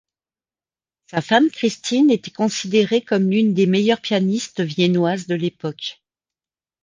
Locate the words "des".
3.53-3.67